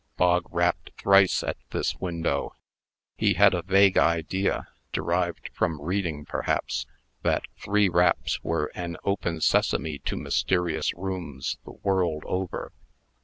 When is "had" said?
3.35-3.53